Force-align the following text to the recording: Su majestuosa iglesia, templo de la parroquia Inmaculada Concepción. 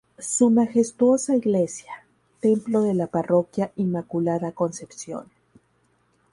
Su 0.17 0.49
majestuosa 0.49 1.35
iglesia, 1.35 1.91
templo 2.39 2.81
de 2.81 2.95
la 2.95 3.05
parroquia 3.05 3.71
Inmaculada 3.75 4.51
Concepción. 4.51 5.29